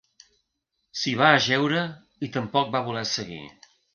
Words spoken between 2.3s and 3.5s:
tampoc va voler seguir.